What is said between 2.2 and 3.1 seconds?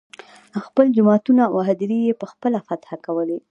په خپله فتحه